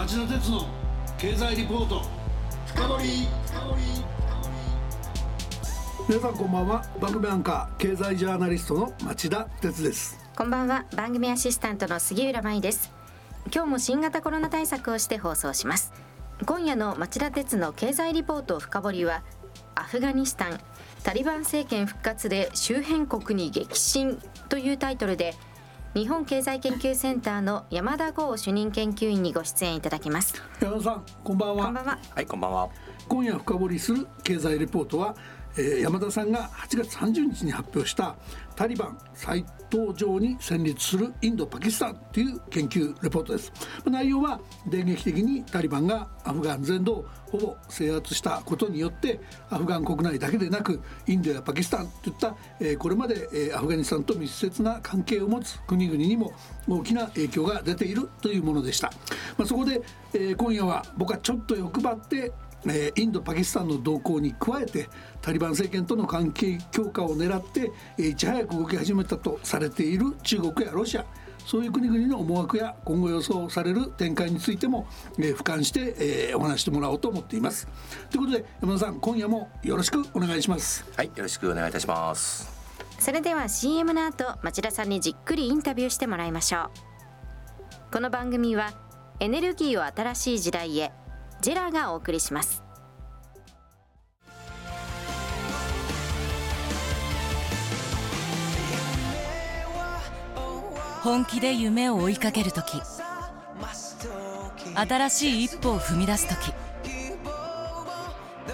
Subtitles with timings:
[0.00, 0.66] 町田鉄の
[1.18, 2.00] 経済リポート。
[2.64, 3.28] 深掘
[6.08, 6.82] 皆さんこんばんは。
[6.98, 10.18] 番組アンカー経済ジャーナリストの町田鉄です。
[10.34, 10.86] こんばんは。
[10.96, 12.90] 番組アシスタントの杉浦舞です。
[13.54, 15.92] 今日も新型コロナ対策をして放送します。
[16.46, 19.22] 今夜の町田鉄の経済リポート深掘りは
[19.74, 20.58] アフガニスタン
[21.04, 25.34] タリバン政権復活で周辺国に激震というタイトルで
[25.92, 30.40] 日本経済研究センターの山田剛主任研究員にご出演いただきます。
[30.60, 31.64] 山田さんこんばんは。
[31.64, 31.98] こんばんは。
[32.14, 32.68] はいこんばんは。
[33.08, 35.16] 今夜深掘りする経済レポートは
[35.56, 38.16] えー、山田さんが8月30日に発表した
[38.56, 43.52] タリバン再登場に戦慄するインドパキスタンという研究レポートです。
[43.86, 56.32] 内容は電撃的にタリバンがアフガン全土をほぼ制圧したことによってアフガン国内だけでなくインドやパキスタンといった、えー、これまで、えー、アフガニスタンと密接な関係を持つ国々にも
[56.68, 58.90] 大きな影響が出ているというものでした、
[59.38, 59.80] まあ、そこで、
[60.12, 62.32] えー、今夜は僕はちょっと欲張って
[62.68, 64.88] えインドパキスタンの動向に加えて
[65.22, 71.04] タリバン政権との関係強化を狙って、えいち早く動き始めたとされている中国やロシア
[71.46, 74.86] そういう国々の思惑や今後予想される展開についても、
[75.18, 77.66] えー、俯瞰して、えー、お話してもらおうと思っています。
[78.10, 80.84] ということで山田さん今夜もよろしくお願いします。
[80.96, 82.60] はいよろしくお願いいたします。
[82.98, 86.70] それでは CM の後町田さんにじっくりインタビューしてもらいましょう。
[87.92, 88.72] この番組は
[89.18, 90.92] エネルギーを新しい時代へ
[91.40, 92.62] ジェラがお送りします。
[101.02, 102.78] 本気で夢を追いかける時
[104.74, 106.52] 新しい一歩を踏み出す時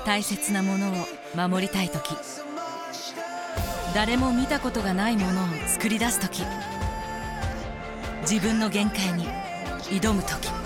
[0.05, 0.93] 大切なものを
[1.34, 2.15] 守りたい時
[3.97, 6.45] 誰も見たことがないものを作り出す時
[8.21, 9.27] 自分の限界に
[9.91, 10.66] 挑む時。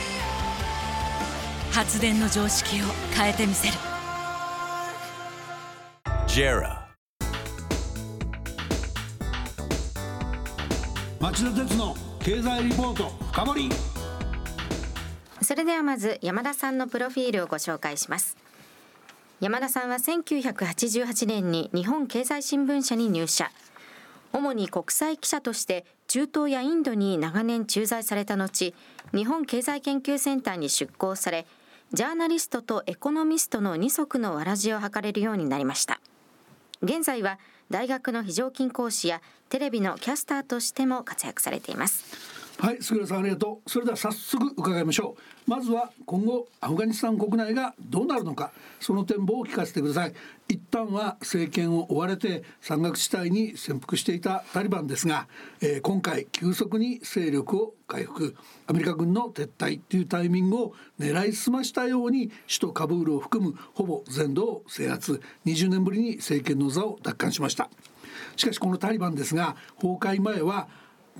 [1.71, 3.73] 発電の常識を変えてみせる。
[6.27, 6.81] JERA.
[11.21, 13.69] 町田鉄の経済リポート深掘
[15.41, 18.35] それではまず山田さんのプロフィールをご紹介します。
[19.39, 23.49] 山田さんは1988年に日本経済新聞社に入社。
[24.33, 28.73] 主に国際記者として中東やインドに長年駐在された後
[29.13, 31.45] 日本経済研究センターに出向され
[31.93, 35.99] ジャーナリストとエコノミストの二足のわらじを図れるようになりました。
[36.81, 37.37] 現在は
[37.69, 42.30] 大学の非常勤講師やテレビのキャスターとしても活躍されています。
[42.57, 43.69] はい、杉浦さんありがとう。
[43.69, 45.15] それでは早速伺いましょ
[45.47, 45.49] う。
[45.49, 50.13] まずは今後アフガニスタン国内がどうなるのか、その展望を聞かせてください。
[50.47, 55.27] 一旦は政権を追われて山岳地帯に潜伏していたタリバンですが、
[55.61, 58.35] えー、今回急速に勢力を回復、
[58.67, 67.69] アメリカ軍の撤退というタイミングを狙いすましたように首都カブールを含むほぼ全土を制圧、20年ぶりに政権の座を奪還しました。
[68.35, 70.67] しかしこのタリバンですが崩壊前は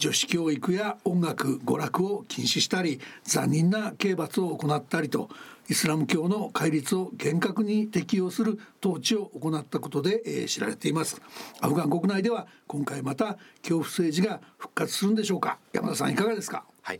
[0.01, 5.29] 女子教育や音楽娯楽を禁止したり残忍な刑罰を行ったりと
[5.69, 11.21] イスラム教の戒律を厳格に適用する統治を行ったことで、えー、知られています。
[11.61, 15.59] アフガン国内では今回また恐怖政治が復活するんでしょうか。
[15.71, 16.65] 山田さんいかがですか？
[16.91, 16.99] はい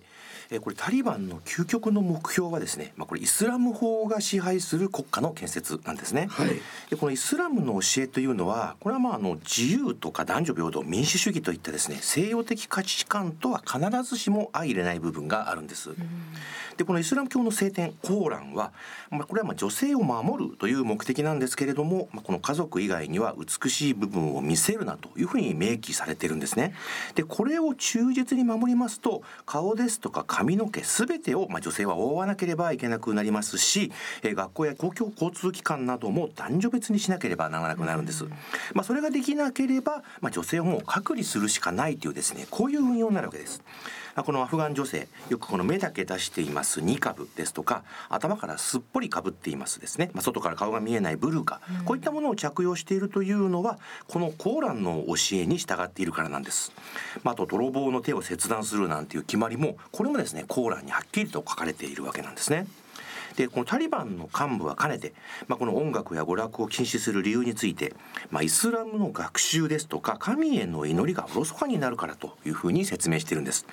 [0.53, 6.27] えこれタリバンの究極の目標はですね、まあ、これイスラム法が支配する国家の建設なんですね。
[6.29, 6.49] はい、
[6.89, 15.91] でこのイスラムの教えというのはこれはまああの自由とか男女平等民主主義といったですね西洋的価値観とは必ずしも相入れない部分があるんです。
[16.75, 18.73] でこのイスラム教の聖典コーランは、
[19.09, 26.73] まあ、これはまあ女性を守るという目的なんですけれども、まあ、この家族以外には美しい部分を見せるなというふうに明記されてるんですね。
[27.15, 33.91] でこれを忠実に守りますと顔ですとか髪の毛すべてを、まあ、女性は覆わなければいけなくなりますし、
[34.23, 38.25] えー、学校や公共交通機関なども男女別にしなければならなくなるんです。
[38.73, 43.61] まあ、それができなければ、まあ、女性をもう隔離するしかないというですねこういう運用になるわけです。
[44.15, 56.71] このアフガン女性よくこの目だけ出していますニカブですとか頭からすっぽりかぶっていますですね、まあ、外から顔が見えないブルカ、こういったものを着用しているというのはこのコーランの教えに従っているからなんです、
[57.23, 62.67] まあ、あと泥棒の手を切断するなんていう決まりもこれもですねコーランにはっきりと書かれているわけなんですね
[63.35, 65.13] でこのタリバンの幹部はかねて、
[65.47, 67.93] まあ、この音楽や娯楽を禁止する理由について、
[68.29, 73.65] まあ、イスラムの学習ですとか神への祈りがおろそかになるからというふうに説明しているんです、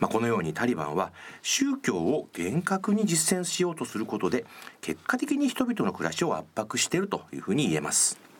[0.00, 1.12] まあ、このようにタリバンは
[1.42, 4.44] 宗教を厳格に実践しようとすることで
[4.80, 8.31] 結果的に人々の暮らしを圧迫しているというふうに言えます。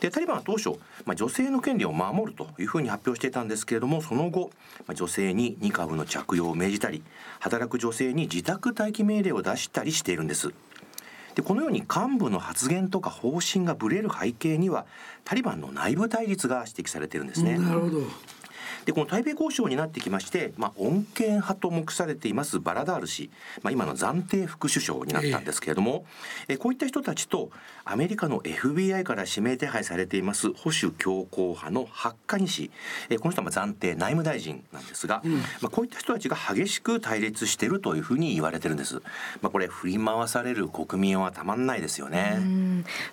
[0.00, 0.70] でタリバンは当初、
[1.04, 4.50] まあ、女性の権利を守るというふうに発表していたんですけれどもその後、
[4.86, 7.02] まあ、女性にニカブの着用を命じたり
[7.40, 10.52] 働く女性に自宅待機命令を出したりしているんです。
[11.34, 14.86] でこのように幹部の発言とか方針がぶれる背景には
[15.24, 17.58] タリバンの内部対立が指摘されているんですね。
[17.58, 18.02] なるほど
[18.84, 23.30] でこの台北交渉になってきまして、まあ、穏健派と目されていますバラダール氏、
[23.62, 26.04] まあ、今の暫定副首相になったんですけれども、
[26.48, 27.50] えー、こういった人たちと
[27.84, 32.70] アメリカの FBI から指名手配されています保守強硬派のハッカニ氏、
[33.08, 38.96] えー、この人は暫定内務大臣なんですが、うん、まあ、こういった人たちが激しく対立しているというふうに言われてるんです。
[39.40, 42.38] まあ、これ振り回される国民はたまんないですよね。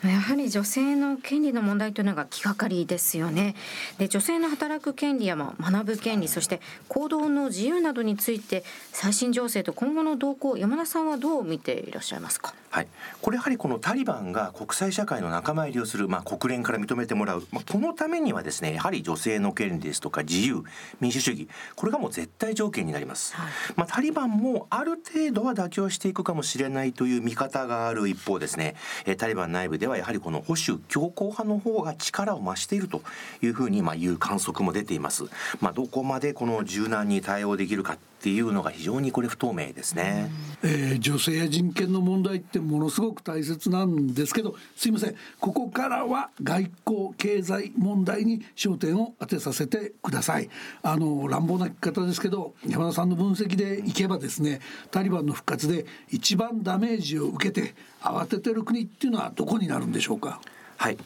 [0.03, 3.55] やはり女性の権利の問題というのが気がかりですよね。
[3.97, 12.53] で女性の働く権利や学ぶ権利そして行動の自由などについて最新情勢と今後の動向山田さんはどう見ていらっしゃいますか？
[12.71, 12.87] はい、
[13.21, 20.63] これやはりこのタリバンが国際社会の仲間入りをする、まあ、国連から認めてもらう、まあ、このためにはですねやはり女性の権利ですとか自由
[21.01, 28.75] 民主主義これがもう絶対条件になります、はい、まあ、タリバンもある程度は妥協していくかもしれないという見方がある一方ですね。
[29.17, 33.01] タリバン内部ではやはりこの保守強硬派の方が力を増していると
[33.41, 35.25] いうふうにまあいう観測も出ています、
[35.59, 40.29] まあ、どこまでこの柔軟に対応できるかっていうのが非常にこれ不透明ですね、
[40.63, 45.15] えー、女性や人権の問題ってものすごく大切なんですけどすいません。
[45.39, 50.49] ここからは外交経済問題に焦点を当てさせてください。
[50.83, 54.61] あの乱暴な聞き方ですけど山田さんの分析でいけばですね
[54.91, 60.39] タリバンの復活で一番ダメージを受けて慌ててる国っていうのはどこになるんでしょうか？
[60.77, 60.97] はい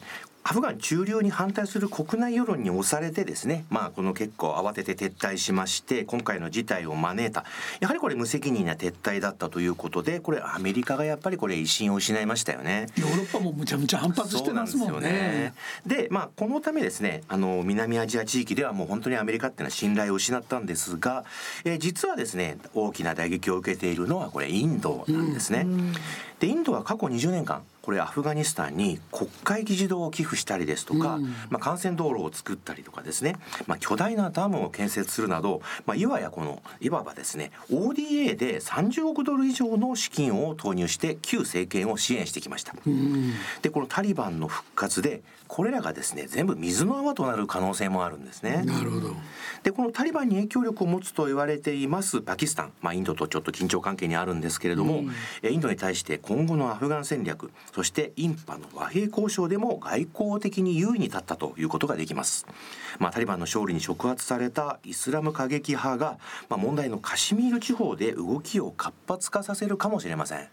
[0.48, 7.44] アフガン中流に反対する国内世論に押されてですね、まあ、この結構慌てて撤退しまして今回の事態を招いた。
[7.80, 12.86] やはりこれ無責任な撤退だったということでこれアメリカがやっぱりこれ威信を失いましたよね。
[12.96, 15.52] ヨーロッパもむちゃむちゃ反発してますもんね。
[15.84, 21.24] で、ね、まあこのためですねあの南アジア地域ではもう本当にアメリカっていうのは信頼を失ったんですが、
[21.64, 25.92] えー、実はですね大きな打撃を受けているのはこれインドなんですね、うん、
[26.40, 33.36] でインドは過去20年間これアフガニスタンに国会議事堂を寄付したりですとか、うん、まあ、幹線道路を作ったりとかですね、
[33.68, 42.74] まあ、巨大なダムを建設するなど、まあ、いわやこのいわばですね ODA で30億ドル以上の資金を投入して旧政権を支援してきました。
[42.84, 43.32] うん、
[43.62, 48.64] でこのタリバンの復活でこれらがですね全部水の泡となる可能性もあるんですね。
[48.64, 49.14] なるほど。
[49.62, 55.04] でこのタリバンに影響力を持つと言われていますパキスタン、まあ、インドとちょっと緊張関係にあるんですけれども、
[55.42, 62.46] うん、インドに対して今後のアフガン戦略そしてインパの和平交渉でも外交的に優位に立ったということができます。
[62.98, 66.18] まあ、タリバンの勝利に触発されたイスラム過激派が、
[66.48, 70.48] まあ、問題のカシミール地方で動きを活発化させるかもしれません。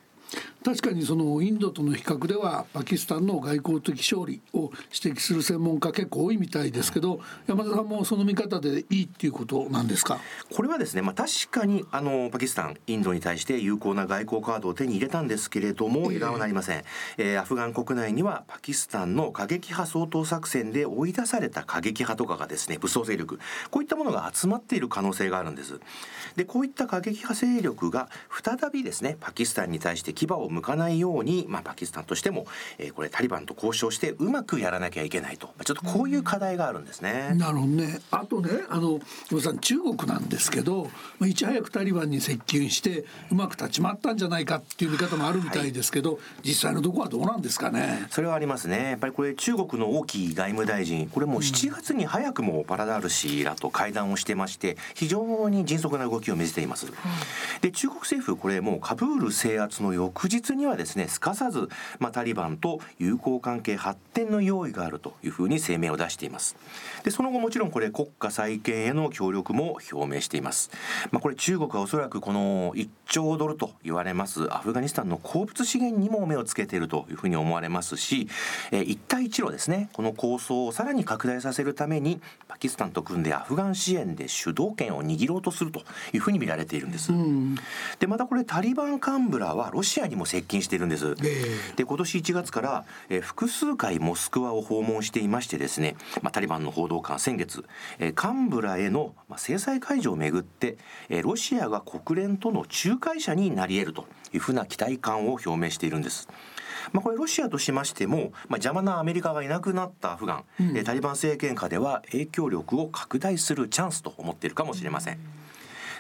[0.63, 4.71] 確かにそのインドとの比較ではパキスタンの外交的勝利を
[5.03, 10.19] 指摘する専門家結構多いみたいですけど山田さんもその見方でいいっていうことなんですか？
[10.53, 16.83] これはですね、まあ、確かにあのパキスタンインドに対して有効な外交カードを手に入れたんですけれども油断はなりません、
[17.17, 23.39] えー、アフガン国内にはパキスタンの過激派掃討作戦で追い出された過激派とかがですね武装勢力。
[23.69, 25.79] こういったものが集まっている可能性があるんです。
[26.35, 28.09] でこういった過激派勢力が
[28.43, 32.45] 再びですねパキスタンに対して牙を向かないように、まあ、パキスタンとしても、
[32.77, 37.33] えー、これタリバンと交渉してうまくやらなきゃいけないと、まあ、ちょっとこういう課題があるんですね。
[37.35, 38.99] なるほどねあとねあの
[39.41, 48.05] さん中国なんですけど、まあ、いち早くタリバンに接近してうまく立ち回ったんじゃないかっていう見方もあるみたいですけど、はい、実際のところはどうなんですかね？
[48.09, 56.87] それはありますねやっぱりこれ中国の王毅外務大臣これもう7月に早くもパラダール氏らと会談をしてまして非常に迅速な動きを見せています。
[57.61, 61.69] で中国政府これもうカブール制圧の翌日にはですねすかさず、
[61.99, 66.55] まあ、タリバンと友好関係発展の用意があるというふうに声明を出しています。
[67.03, 70.71] でその後もちろんこれ国家再建への協力も表明しています、
[71.11, 78.27] まあ、これ中国はおそらくこの1兆ドルと言われますアフガニスタンの鉱物資源にも目をつけているというふうに思われますし、
[78.71, 85.83] えー、一帯一路ですねこの構想をさらに拡大させるためにパキスタンと組んでアフガン支援で主導権を握ろうとすると
[86.13, 87.55] いうふうに見られているんです、うん、
[87.99, 91.15] でまたこれタリバン幹部らはロシアにも接近しているんです。
[91.75, 97.63] で今年1月から、えー、複数回モスクワを訪問していましてですね、まあ、タリバンの報道官先月、
[97.99, 100.77] えー、カンブラへの、まあ、制裁解除をめぐって、
[101.09, 106.27] えー、ロシアが国連との仲介者になり得るというふうな期待感を表明しているんです。
[106.93, 115.42] まあ、これロシアとしましても、まあ、邪魔なアメリカがいなくなったアフガン、うん、タリバン政権下では影響力を拡大するチャンスと思っているかもしれません。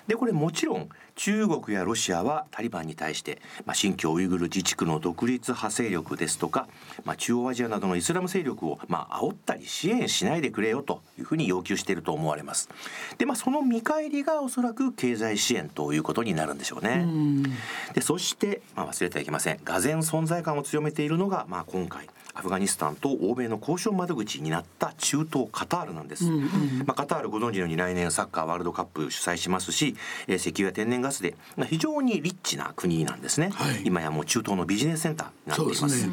[0.07, 6.67] でこれもちろん中国やロシアはタリバンに対して、まあ、新疆ウイグル自治区の独立派勢力ですとか、
[7.05, 12.69] まあ、中央アジアなどのイスラム勢力を、まあ煽ったり支援しないでくれよというふうに要求していると思われます。
[13.17, 17.05] で、まあ、その見返りがおそらく経済支援ということになるんでしょうね。
[17.93, 29.95] でそして、まあ、忘れてはいけませんがぜ存在感を強めているのが、まあ、今回アフガニスタンと欧米の交渉窓口になった中東カタールなんです、うんうん、まあ、カタールご存知のように来年サッカーワールドカップ主催しますし、
[30.27, 31.35] えー、石油や天然ガスで
[31.67, 36.09] 非常にリッチな国なんですね、はい、今やもう中東のビジネスセンターになっています。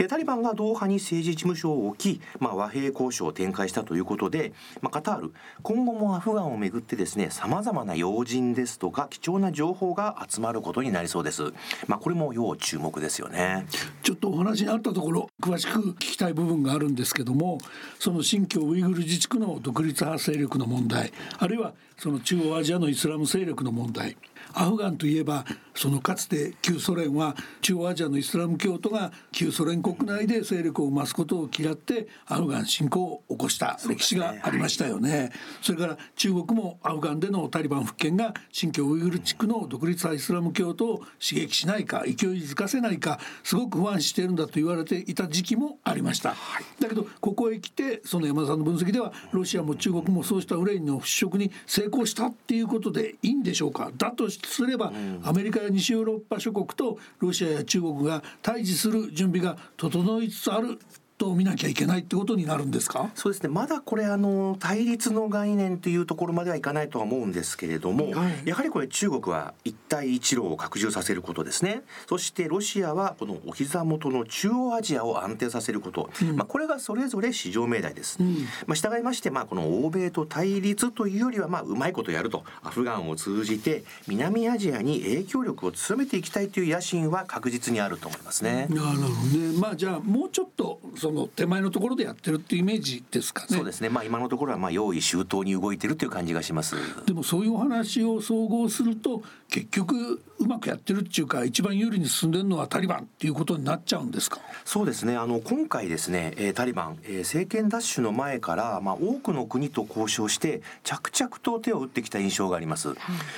[0.00, 11.52] でタリバンがドーハに政治事務所を置き、まあ、和平交渉を展開したということで、まあ、カタール今後もアフガンをめぐってですねさまざまな要人ですとか貴重な情報が集まることになりそうです。
[11.86, 13.66] まあ、これも要注目ですよね
[14.02, 17.58] ちょっとお話にあったところ詳しく聞きたい部分があるんですけども
[17.98, 24.16] その新疆ウイグル自治区の独立派勢力の問題あるいはその中央アジアのイスラム勢力の問題
[24.54, 35.30] アフガンといえばそのかつて旧ソ連は中央アジアのイスラム教徒が旧ソ連国内で勢力を増すことを嫌ってアフガン侵攻を起こした歴史がありましたよね。
[35.62, 46.34] それから中国もアフガンでのタリバン復権が新疆ウイグル地区の独立派イスラム教徒を刺激しないか勢いづかせないかすごく不安しているんだと言われていた時期もありました。
[46.78, 53.90] だけどここへ来てその山田さんの分析ではロシアも中国もそうした憂いの払拭に成功したっていうことでいいんでしょうか。
[53.96, 54.92] だとすれば、
[55.22, 60.78] アメリカや西ヨーロッパ諸国とロシアや中国が対峙する準備が整いつつある
[61.20, 63.10] と見なきゃいけないってことになるんですか？
[63.14, 63.50] そうですね。
[63.50, 71.82] まだこれあの対立の概念というところまではいかないとは思うんですけれども、はい、やはりこれ中国は一帯一路を拡充させることですね。
[72.08, 88.66] そしてロシアはこのお膝元の中央アジアを安定させること、うん、まあ、これがそれぞれ市場命題です、うん、まあ、従いましてまあこの欧米と対立というよりはまあうまいことやるとアフガンを通じて南アジアに影響力を強めていきたいという野心は確実にあると思いますね。
[88.70, 89.58] なるほどね。
[89.60, 93.56] まあじゃあもうちょっとそその手前のところでやってるっていうイメージですかね。
[93.56, 93.88] そうですね。
[93.88, 96.76] まあ今のところはまあ用意周到に動いてるという感じがします。
[97.04, 104.38] でもそういうお話を総合すると結局うまくやってるっていうか一番有利に進んでるのはタリバンっていうことになっちゃうんですか？
[104.64, 105.16] そうですね。
[105.16, 112.90] あの今回ですね、えー、タリバン、えー、政権奪取の前からまあ多くの国と交渉して着々と手を打ってきた印象があります。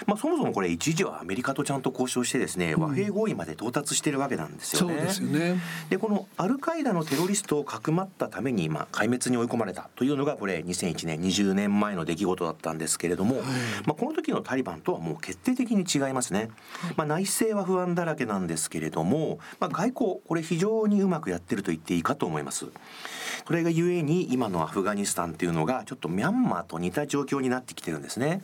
[0.06, 4.94] まあそもそもこれ一時はアメリカとちゃんと交渉してですね、和平合意まで到達してるわけなんですよね。
[4.96, 5.60] そうですよね。
[5.88, 13.44] でこのアルカイダのテロリストをかくまったために、まあ、壊滅に追い込まれたというのがこれ2001年20年前の出来事だったんですけれども、はい、
[13.86, 16.50] まあ、この時のタリバンとはもう決定的に違いますね、
[16.96, 22.66] まあ、内政は不安だらけなんですけれども、まあ、外交これ非常にうまくやってると言っていいかと思います。
[23.44, 28.42] これがゆえに今のアフガニスタンっていうのがちょっとミャンマーと似た状況になってきてるんですね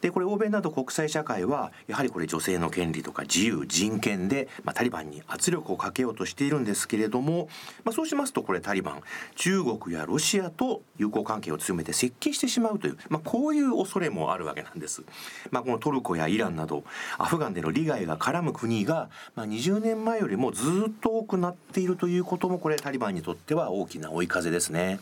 [0.00, 7.48] でこれ欧米など国際社会はやはりこれ女性の権利とか自由人権で、まあ、タリバンに圧力をかけようとしているんですけれども、
[7.84, 9.02] まあ、そうしますとこれタリバン
[9.36, 15.02] 中国やロシアと友好関係を強めて接近してしまうという、まあ、こういう恐れもあるわけなんです。
[15.50, 16.84] まあ、このトルコやイランなど
[17.18, 25.00] アフガンでの利害が絡む国が、まあ、20年前よりもずっと多くなっているということもこれタリバンにとっては大きな追い風ですね。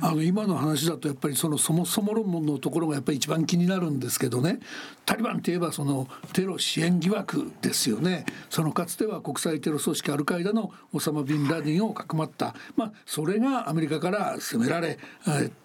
[0.00, 4.60] あの今の話だとやっぱりそのそもそも論のところがやっぱり一番気になるんですけどね
[5.04, 8.24] タリバンといえばそのテロ支援疑惑ですよね。
[8.48, 14.98] そのかつては国際テロ組織アルカイダのオサマ・ビンラディンをかくまった、まあ、それがアメリカから攻められ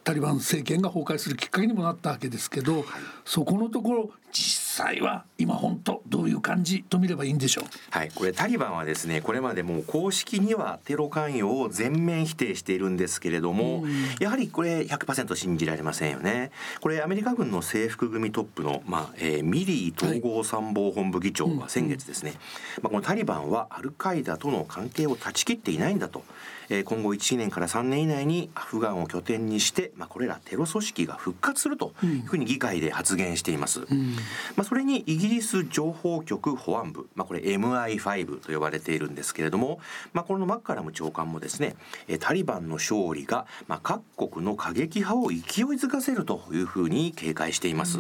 [0.03, 2.83] タリバン政権が崩壊するきっかけにもなったわけですけど、
[3.23, 7.65] そこのところ実際は今本当どういう感じと見ればいいんでしょう？
[7.91, 13.83] はいこれタリバンはですねこれまでも公式にはテロ関与を全面否定しているんですけれども、
[14.19, 16.51] やはりこれ100%信じられませんよね。
[16.81, 22.33] これアメリカ軍の制服組トップの、まあえー、ミリー統合参謀本部議長は先月ですね、
[22.81, 26.23] まあ、このタリバンはアルカイダとの関係を断ち切っていないんだと
[26.69, 33.81] え今後1年から3年以内にアフガンを拠点にして、まあ、これらテロ組織が復活するというふうに議会で発言しています。
[33.89, 34.15] うん、
[34.55, 39.79] まあ、それにイギリス情報局保安部、まあ、これ MI5 と呼ばれているんですけれども、
[40.13, 41.75] まあ、このマッカラム長官もですね
[42.19, 45.39] タリバンの勝利が、まあ、各国の過激派を勢い
[45.77, 47.99] づかせるというふうに警戒しています。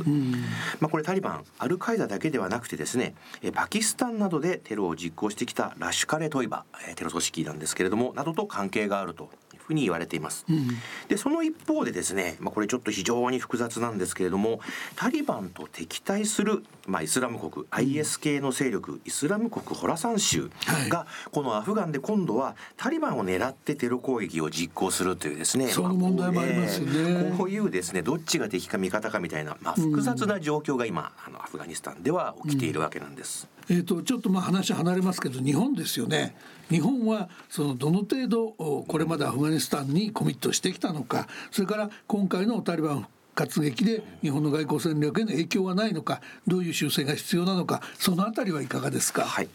[0.79, 3.15] まあ、これタリバンアルカイダだけではなくてですね
[3.53, 9.29] パキスタンなどでテロを実行してきたラシュカレトイバテロ組織なんですけれどもなどと関係があると
[9.69, 10.45] ふうに言われています。
[10.49, 10.67] うん、
[11.07, 14.59] でその一方でですね、まあ、これちょっと非常に複雑なんですけれども
[14.95, 20.49] タリバンと敵対する、まあ、イスラム国 IS 系の勢力イスラム国ホラサン州
[20.89, 33.47] が、このアフガンで今度はタリバンを狙ってテロ攻撃を実行するというですねその問題もありますよね、こういうですねどっちが敵か味方かみたいな、まあ、複雑な状況が今、あのアフガニスタンでは起きているわけなんです。
[33.69, 36.35] えーと、ちょっとまあ話離れますけど日本ですよね
[36.69, 43.07] 日本はそのどの程度これまでアフガニスタンにコミットしてきたのかそれから今回のタリバン
[43.39, 49.47] 活劇で日本の外交戦略への影響はないのかどういう修正が必要なのかそのあたりはいかがですか、はい。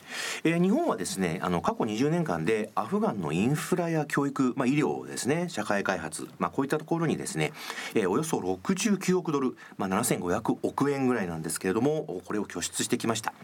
[0.43, 7.53] えー、日本はですねあの過去20年間でアフガンのインフラや教育、まあ、医療ですね社会開発、まあ、こういったところにですね、
[7.95, 13.35] えー、およそ69億ドル、まあ、7500億円ぐらいなんですけれどもこれを拠出してきました、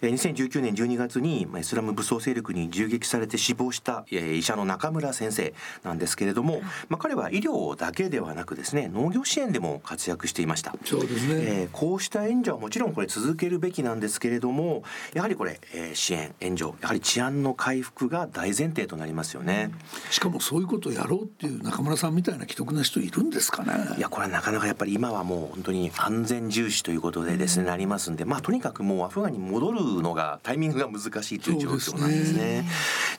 [0.00, 10.74] えー、2019年12月に、まあ、イスラム武装勢力に銃撃されて死亡した、えー、医者の中村先生なんですけれども、まあ、彼は医療だけではなくですね農業支援でも活躍していました。
[10.84, 14.82] そうですね、えー、こうした援助はもちろんこれ続けるべきなんですけれども
[15.14, 19.70] やはりこれ、えー、支援援助やはり治安の回復が大前提となりますよね、
[20.10, 23.72] しかもそういうことをやろうっていう中村さんみたいな既得な人いるんですかね。
[23.96, 32.64] いやこれはなかなかやっぱり今はもう本当に安全重視ということでですね、なりますんでまあとにかくもうアフガンに戻るのがタイミングが難しいという状況なんですね。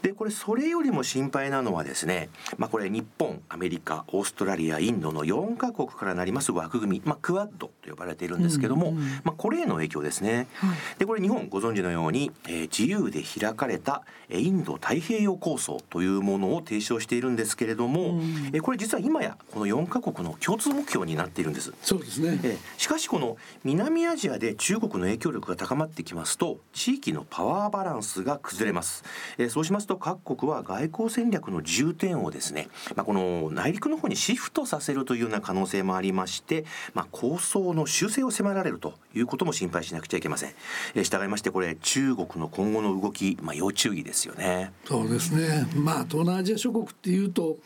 [0.02, 10.48] でこれそれよりも心配なのはですねまあこれ日本アメリカオーストラリアインドの4カ国からなります枠組み、まあ、クアッドと呼ばれているんですけども、うんうん、まあ、これへの影響ですね。
[10.56, 18.22] はい、でこれ日本ご存知のように、えー、自由で開かれたインド太平洋構想というものを提唱しているんですけれども、うん、
[18.54, 21.74] えー、これ実は今やこの4カ国の共通目標になっているんです。
[21.82, 29.04] そうですね、えー、しかしこの南アジアで中国の影響力が高まってきますと地域のパワーバランスが崩れます。
[29.38, 40.54] えー、そうしますと各国は外交戦略の重点をですね、まあ、この内陸の方にシフトさせるというような可能性もありまして、まあ、構想の修正を迫られるということも心配しなくちゃいけません。
[40.96, 44.72] えー、従いましてこれ中国の今後の動き、まあ、要注意ですよね。
[44.86, 45.68] そうですね。
[45.76, 47.58] まあ東南アジア諸国っていうと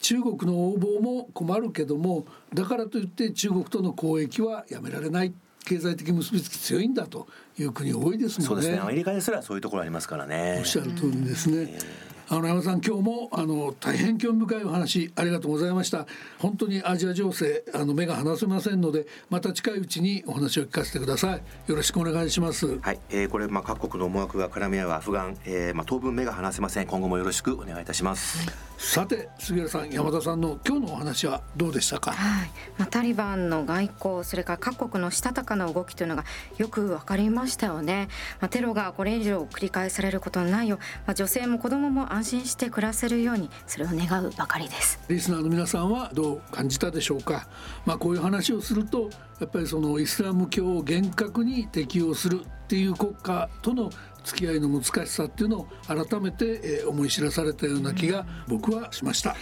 [0.00, 5.32] 中国の横暴も困るけどもだからといって中国との交易はやめられない
[5.64, 8.46] 経済的結びつき強いんだという国多いですもんね。
[8.46, 8.78] そうですね。
[8.78, 10.56] アメリカですらそういうところありますからね。
[10.58, 11.68] おっしゃる通りですね。
[11.70, 16.06] えーあの山さん今日もあの大変興味深いお話ありがとうございました。
[16.38, 21.42] 本当にアジア情勢あの目が離せませんのでまた近いうちにお話を聞かせてください。
[21.66, 22.78] よろしくお願いします。
[22.80, 26.86] はい、えー、これまあ各国の思惑が絡み合うアフガン、えー、まあ当分目が離せません。
[26.86, 32.12] 今後もよろしくお願いいたします、はい、さて杉浦さん山田さんの今日のお話はどうでしたか？
[32.12, 36.24] はい、まあ、タリバンの外交それから各国のしたたかな動きというのが
[36.56, 38.08] よくわかりましたよね、
[38.40, 47.48] まあ、テロがこれ以上繰り返されることのないよう、まあ、女性も子供も安心して暮らせるようにそれを願うばかりですリスナーの皆さんはどう感じたでしょうか？
[47.86, 53.90] まあこういう話をするとやっぱりそのイスラム教を厳格に適用するっていう国家との
[54.24, 59.36] 付き合いの難しさっていうのを改めて思い知らされたような気が僕はしました。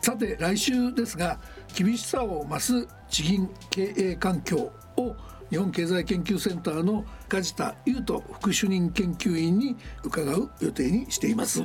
[0.00, 1.38] さて来週ですが
[1.74, 5.14] 厳しさを増す地銀経営環境を
[5.50, 11.64] 日本経済研究センターの梶田優斗副主任研究員に伺う予定にしています。